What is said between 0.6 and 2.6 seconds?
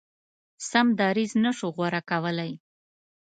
سم دریځ نه شو غوره کولای.